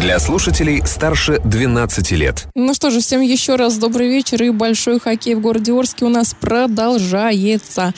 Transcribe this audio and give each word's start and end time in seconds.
Для 0.00 0.18
слушателей 0.18 0.82
старше 0.84 1.40
12 1.42 2.10
лет. 2.12 2.48
Ну 2.54 2.74
что 2.74 2.90
же, 2.90 3.00
всем 3.00 3.22
еще 3.22 3.56
раз 3.56 3.78
добрый 3.78 4.10
вечер 4.10 4.42
и 4.42 4.50
большой 4.50 5.00
хоккей 5.00 5.34
в 5.34 5.40
городе 5.40 5.72
Орске 5.72 6.04
у 6.04 6.10
нас 6.10 6.36
продолжается. 6.38 7.94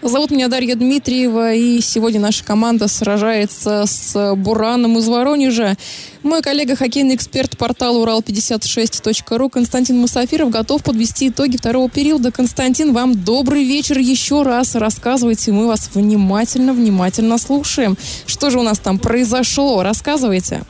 Зовут 0.00 0.30
меня 0.30 0.48
Дарья 0.48 0.76
Дмитриева 0.76 1.52
и 1.52 1.82
сегодня 1.82 2.20
наша 2.20 2.42
команда 2.42 2.88
сражается 2.88 3.84
с 3.86 4.34
Бураном 4.34 4.96
из 4.96 5.06
Воронежа. 5.08 5.76
Мой 6.22 6.40
коллега, 6.40 6.74
хоккейный 6.74 7.16
эксперт 7.16 7.58
портала 7.58 8.02
Урал56.ру 8.02 9.50
Константин 9.50 9.98
Мусафиров 9.98 10.48
готов 10.48 10.82
подвести 10.82 11.28
итоги 11.28 11.58
второго 11.58 11.90
периода. 11.90 12.32
Константин, 12.32 12.94
вам 12.94 13.14
добрый 13.14 13.64
вечер 13.64 13.98
еще 13.98 14.42
раз. 14.42 14.74
Рассказывайте, 14.74 15.52
мы 15.52 15.66
вас 15.66 15.90
внимательно-внимательно 15.92 17.36
слушаем. 17.36 17.98
Что 18.24 18.48
же 18.48 18.58
у 18.58 18.62
нас 18.62 18.78
там 18.78 18.98
произошло? 18.98 19.82
Рассказывайте. 19.82 20.62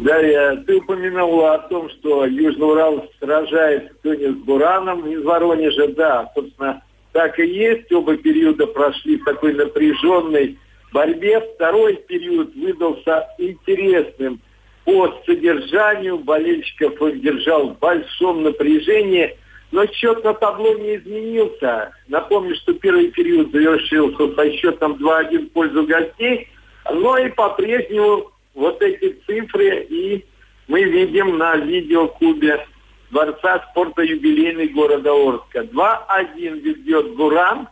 Дарья, 0.00 0.62
ты 0.66 0.76
упомянула 0.76 1.54
о 1.54 1.58
том, 1.68 1.90
что 1.90 2.24
Южный 2.24 2.66
Урал 2.66 3.08
сражается 3.18 3.90
сегодня 4.02 4.32
с 4.32 4.36
Бураном 4.36 5.06
из 5.10 5.24
Воронежа. 5.24 5.88
Да, 5.88 6.30
собственно, 6.34 6.82
так 7.12 7.38
и 7.38 7.46
есть. 7.46 7.90
Оба 7.92 8.16
периода 8.16 8.66
прошли 8.68 9.16
в 9.16 9.24
такой 9.24 9.54
напряженной 9.54 10.56
борьбе. 10.92 11.40
Второй 11.54 11.96
период 11.96 12.54
выдался 12.54 13.26
интересным 13.38 14.40
по 14.84 15.20
содержанию. 15.26 16.18
Болельщиков 16.18 17.00
он 17.02 17.20
держал 17.20 17.70
в 17.70 17.78
большом 17.78 18.44
напряжении. 18.44 19.36
Но 19.72 19.84
счет 19.86 20.22
на 20.22 20.32
табло 20.32 20.74
не 20.74 20.96
изменился. 20.96 21.90
Напомню, 22.06 22.54
что 22.56 22.72
первый 22.74 23.10
период 23.10 23.50
завершился 23.50 24.34
со 24.34 24.52
счетом 24.52 24.92
2-1 24.92 25.46
в 25.46 25.52
пользу 25.52 25.84
гостей. 25.84 26.48
Но 26.90 27.18
и 27.18 27.28
по-прежнему 27.30 28.30
вот 28.54 28.80
эти 28.82 29.18
цифры 29.26 29.86
и 29.88 30.24
мы 30.66 30.82
видим 30.84 31.38
на 31.38 31.56
видеокубе 31.56 32.66
Дворца 33.10 33.64
спорта 33.70 34.02
юбилейный 34.02 34.68
города 34.68 35.12
Орска. 35.12 35.60
2-1 35.60 36.58
ведет 36.60 37.16
Буран. 37.16 37.68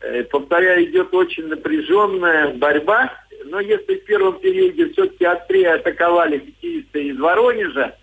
Э, 0.00 0.24
повторяю, 0.24 0.84
идет 0.84 1.12
очень 1.12 1.48
напряженная 1.48 2.54
борьба. 2.54 3.12
Но 3.44 3.60
если 3.60 3.96
в 3.96 4.04
первом 4.04 4.40
периоде 4.40 4.90
все-таки 4.92 5.26
острее 5.26 5.74
атаковали 5.74 6.38
хоккеисты 6.38 7.08
из 7.08 7.18
Воронежа 7.18 7.96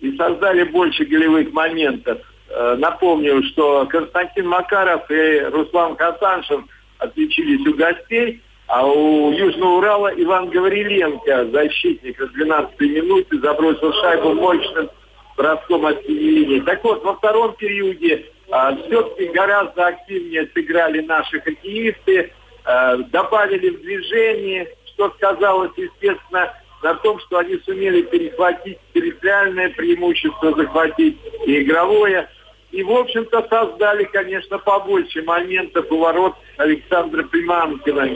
и 0.00 0.16
создали 0.16 0.64
больше 0.64 1.04
голевых 1.04 1.52
моментов, 1.52 2.18
э, 2.48 2.76
напомню, 2.78 3.42
что 3.42 3.84
Константин 3.86 4.48
Макаров 4.48 5.10
и 5.10 5.40
Руслан 5.40 5.94
Хасаншин 5.96 6.66
отличились 6.98 7.66
у 7.66 7.74
гостей– 7.74 8.40
а 8.66 8.86
у 8.86 9.30
Южного 9.32 9.78
Урала 9.78 10.12
Иван 10.16 10.48
Гавриленко, 10.48 11.46
защитник 11.52 12.20
из 12.20 12.28
12-й 12.30 12.88
минуты, 12.88 13.38
забросил 13.38 13.92
шайбу 13.94 14.34
мощным 14.34 14.90
броском 15.36 15.86
от 15.86 16.02
линии. 16.08 16.60
Так 16.60 16.82
вот, 16.84 17.04
во 17.04 17.14
втором 17.14 17.54
периоде 17.54 18.26
а, 18.50 18.74
все-таки 18.74 19.26
гораздо 19.26 19.88
активнее 19.88 20.48
сыграли 20.54 21.00
наши 21.00 21.40
хоккеисты, 21.40 22.32
а, 22.64 22.96
добавили 22.96 23.70
в 23.70 23.82
движение, 23.82 24.68
что 24.86 25.10
сказалось, 25.10 25.72
естественно, 25.76 26.52
на 26.82 26.94
том, 26.96 27.18
что 27.20 27.38
они 27.38 27.58
сумели 27.64 28.02
перехватить 28.02 28.78
территориальное 28.92 29.70
преимущество, 29.70 30.54
захватить 30.54 31.18
и 31.46 31.62
игровое. 31.62 32.28
И, 32.70 32.82
в 32.82 32.90
общем-то, 32.90 33.46
создали, 33.48 34.04
конечно, 34.04 34.58
побольше 34.58 35.22
моментов 35.22 35.86
у 35.90 35.98
ворот 35.98 36.34
Александра 36.56 37.22
Приманкина, 37.24 38.08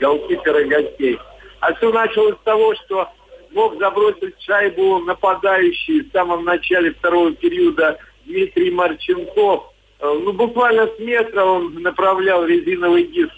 голкипера 0.00 0.64
гостей. 0.64 1.18
А 1.60 1.74
все 1.74 1.92
началось 1.92 2.36
с 2.36 2.44
того, 2.44 2.74
что 2.74 3.08
мог 3.52 3.78
забросить 3.78 4.34
шайбу 4.40 4.98
нападающий 5.00 6.02
в 6.02 6.12
самом 6.12 6.44
начале 6.44 6.92
второго 6.92 7.32
периода 7.32 7.98
Дмитрий 8.26 8.70
Марченков. 8.70 9.72
Э, 10.00 10.20
ну, 10.22 10.32
буквально 10.32 10.86
с 10.86 10.98
метра 10.98 11.44
он 11.44 11.74
направлял 11.82 12.44
резиновый 12.44 13.04
диск, 13.04 13.32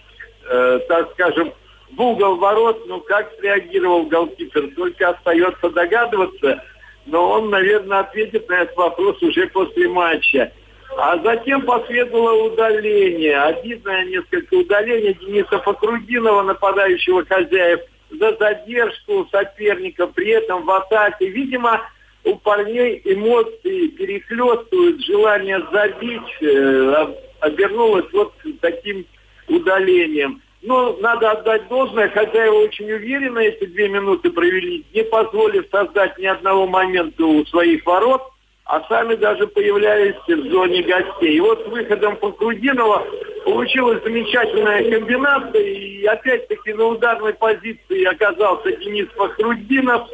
э, 0.49 0.81
так 0.89 1.13
скажем, 1.13 1.53
в 1.93 2.01
угол 2.01 2.37
ворот. 2.37 2.85
Ну, 2.87 3.01
как 3.01 3.33
среагировал 3.39 4.05
голкипер, 4.05 4.75
только 4.75 5.11
остается 5.11 5.71
догадываться– 5.71 6.63
но 7.07 7.31
он, 7.31 7.51
наверное, 7.51 8.01
ответит 8.01 8.49
на 8.49 8.63
этот 8.63 8.77
вопрос 8.77 9.23
уже 9.23 9.47
после 9.49 9.89
матча. 9.89 10.53
А 10.97 11.19
затем 11.19 11.63
последовало 11.63 12.45
удаление, 12.45 13.39
обидное 13.39 14.05
несколько 14.05 14.55
удаление 14.55 15.15
Дениса 15.15 15.59
Факрудинова, 15.59 16.43
нападающего 16.43 17.25
хозяев, 17.25 17.81
за 18.11 18.37
задержку 18.37 19.29
соперника, 19.31 20.07
при 20.07 20.31
этом 20.31 20.65
в 20.65 20.71
атаке. 20.71 21.29
Видимо, 21.29 21.83
у 22.25 22.37
парней 22.37 23.01
эмоции 23.05 23.89
перехлестывают, 23.89 25.05
желание 25.05 25.61
забить 25.73 26.43
э, 26.43 27.07
обернулось 27.41 28.13
вот 28.13 28.33
таким 28.61 29.05
удалением. 29.49 30.43
Ну, 30.63 30.97
надо 30.99 31.31
отдать 31.31 31.69
должное, 31.69 32.09
хозяева 32.09 32.55
очень 32.55 32.91
уверенно 32.91 33.39
эти 33.39 33.67
две 33.67 33.89
минуты 33.89 34.31
провели, 34.31 34.85
не 34.93 35.05
позволив 35.05 35.67
создать 35.71 36.19
ни 36.19 36.27
одного 36.27 36.67
момента 36.67 37.25
у 37.25 37.45
своих 37.47 37.87
ворот, 37.87 38.23
а 38.67 38.83
сами 38.89 39.15
даже 39.15 39.47
появлялись 39.47 40.17
в 40.27 40.51
зоне 40.51 40.83
гостей. 40.83 41.37
И 41.37 41.41
вот 41.41 41.65
с 41.65 41.69
выходом 41.69 42.17
Факрудинова 42.17 43.07
получилась 43.45 44.03
замечательная 44.03 44.91
комбинация, 44.91 45.63
и 45.63 46.05
опять-таки 46.05 46.73
на 46.73 46.87
ударной 46.87 47.33
позиции 47.35 48.05
оказался 48.05 48.73
Денис 48.77 49.07
Фахрудинов, 49.17 50.09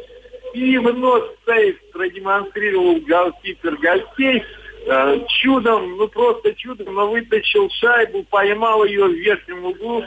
и 0.53 0.77
вновь 0.77 1.23
сейф 1.47 1.77
продемонстрировал 1.93 2.97
голкипер 3.07 3.75
гостей. 3.77 4.43
Э, 4.85 5.17
чудом, 5.41 5.97
ну 5.97 6.07
просто 6.09 6.53
чудом, 6.53 6.93
но 6.93 7.09
вытащил 7.09 7.69
шайбу, 7.71 8.23
поймал 8.29 8.83
ее 8.83 9.05
в 9.05 9.13
верхнем 9.13 9.65
углу, 9.65 10.03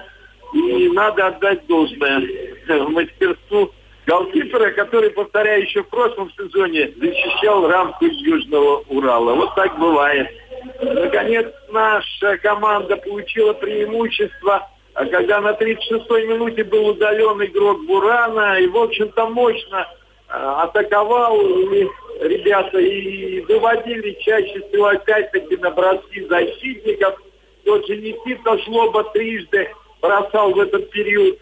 и 0.55 0.89
надо 0.91 1.29
отдать 1.29 1.67
должное 1.67 2.21
мастерству 2.91 3.73
голкипера, 4.07 4.71
который, 4.71 5.11
повторяю, 5.11 5.63
еще 5.63 5.83
в 5.83 5.89
прошлом 5.89 6.31
сезоне 6.33 6.93
защищал 6.97 7.69
рамку 7.69 8.07
Южного 8.07 8.85
Урала. 8.89 9.35
Вот 9.35 9.55
так 9.55 9.79
бывает. 9.79 10.29
Наконец, 10.81 11.47
наша 11.71 12.39
команда 12.39 12.97
получила 12.97 13.53
преимущество, 13.53 14.69
а 14.95 15.05
когда 15.07 15.41
на 15.41 15.51
36-й 15.51 16.27
минуте 16.27 16.65
был 16.65 16.87
удален 16.89 17.45
игрок 17.45 17.85
Бурана, 17.85 18.59
и, 18.59 18.67
в 18.67 18.77
общем-то, 18.77 19.27
мощно 19.29 19.87
а, 20.29 20.63
атаковал, 20.63 21.39
и 21.41 21.87
ребята 22.21 22.79
и 22.79 23.41
выводили 23.43 24.17
чаще 24.21 24.61
всего 24.69 24.87
опять-таки 24.87 25.57
на 25.57 25.71
броски 25.71 26.27
защитников. 26.27 27.21
Тот 27.65 27.87
же 27.87 27.97
Никита 27.97 28.59
Шлоба 28.61 29.05
трижды 29.13 29.69
бросал 30.01 30.53
в 30.53 30.61
этот 30.61 30.91
период 30.91 31.39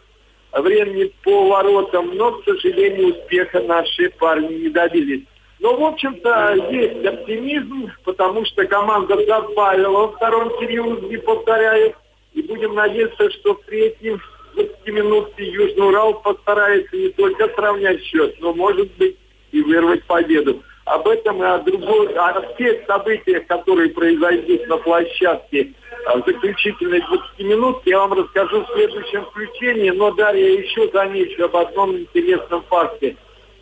времени 0.61 1.13
по 1.23 1.49
воротам, 1.49 2.15
но, 2.15 2.33
к 2.33 2.45
сожалению, 2.45 3.15
успеха 3.15 3.61
наши 3.61 4.11
парни 4.11 4.55
не 4.55 4.69
добились. 4.69 5.25
Но, 5.61 5.77
в 5.77 5.85
общем-то, 5.85 6.57
есть 6.71 7.05
оптимизм, 7.05 7.91
потому 8.05 8.45
что 8.45 8.67
команда 8.67 9.17
добавила 9.27 10.07
во 10.07 10.09
втором 10.13 10.51
периоде, 10.59 11.19
повторяю, 11.19 11.95
и 12.33 12.43
будем 12.43 12.75
надеяться, 12.75 13.31
что 13.31 13.55
в 13.55 13.63
третьем 13.63 14.21
20 14.55 14.87
минутке 14.89 15.45
Южный 15.51 15.89
Урал 15.89 16.21
постарается 16.21 16.97
не 16.97 17.09
только 17.11 17.49
сравнять 17.55 18.03
счет, 18.03 18.37
но, 18.41 18.53
может 18.53 18.93
быть, 18.97 19.17
и 19.53 19.63
вырвать 19.63 20.05
победу. 20.05 20.63
Об 20.85 21.09
этом 21.09 21.43
и 21.43 21.47
о, 21.47 21.59
другой, 21.59 22.13
о 22.15 22.43
тех 22.59 22.85
событиях, 22.87 23.47
которые 23.47 23.89
произойдут 23.91 24.67
на 24.67 24.77
площадке 24.77 25.73
в 26.15 26.23
заключительной 26.27 27.01
20 27.01 27.39
минут, 27.39 27.83
я 27.87 28.01
вам 28.01 28.13
расскажу 28.13 28.63
в 28.63 28.73
следующем 28.75 29.25
включении. 29.25 29.91
Но, 29.91 30.11
Дарья, 30.11 30.61
еще 30.61 30.91
замечу 30.93 31.45
об 31.45 31.57
одном 31.57 31.97
интересном 31.97 32.63
факте. 32.65 33.17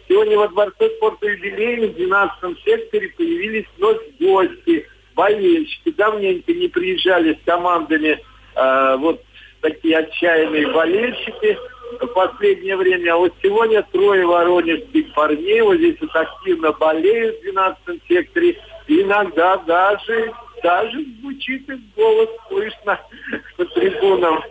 Сегодня 0.08 0.36
во 0.36 0.48
Дворце 0.48 0.90
спорта 0.96 1.28
юбилейный 1.28 1.88
в 1.88 1.94
12 1.94 2.58
секторе 2.64 3.08
появились 3.16 3.66
вновь 3.78 4.00
гости, 4.18 4.86
болельщики. 5.14 5.90
Давненько 5.92 6.52
не 6.52 6.66
приезжали 6.66 7.34
с 7.34 7.46
командами 7.46 8.18
э, 8.56 8.96
вот 8.98 9.22
такие 9.60 9.98
отчаянные 9.98 10.72
болельщики 10.72 11.56
в 12.00 12.06
последнее 12.08 12.76
время. 12.76 13.14
А 13.14 13.18
вот 13.18 13.32
сегодня 13.42 13.82
трое 13.92 14.26
воронежских 14.26 15.12
парней 15.14 15.60
вот 15.62 15.76
здесь 15.76 15.96
вот 16.00 16.14
активно 16.14 16.72
болеют 16.72 17.38
в 17.38 17.42
12 17.42 18.02
секторе. 18.08 18.58
иногда 18.88 19.56
даже, 19.58 20.32
даже 20.62 21.04
звучит 21.20 21.68
и 21.68 21.74
голос 21.96 22.28
слышно 22.48 23.00
по 23.56 23.64
трибунам. 23.64 24.42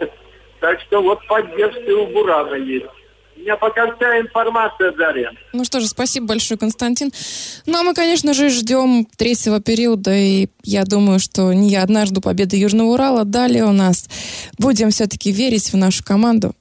Так 0.59 0.79
что 0.81 1.01
вот 1.01 1.25
поддержка 1.27 1.89
у 1.89 2.07
Бурана 2.07 2.55
есть. 2.55 2.85
У 3.41 3.43
меня 3.43 3.57
пока 3.57 3.95
вся 3.95 4.19
информация, 4.19 4.91
Дарья. 4.91 5.31
Ну 5.51 5.65
что 5.65 5.79
же, 5.79 5.87
спасибо 5.87 6.27
большое, 6.27 6.59
Константин. 6.59 7.11
Ну, 7.65 7.79
а 7.79 7.83
мы, 7.83 7.95
конечно 7.95 8.35
же, 8.35 8.49
ждем 8.49 9.07
третьего 9.17 9.59
периода, 9.59 10.13
и 10.15 10.47
я 10.63 10.83
думаю, 10.83 11.19
что 11.19 11.51
не 11.51 11.69
я 11.69 11.81
одна 11.81 12.05
жду 12.05 12.21
победы 12.21 12.57
Южного 12.57 12.89
Урала. 12.89 13.25
Далее 13.25 13.65
у 13.65 13.71
нас 13.71 14.07
будем 14.59 14.91
все-таки 14.91 15.31
верить 15.31 15.73
в 15.73 15.77
нашу 15.77 16.03
команду. 16.03 16.53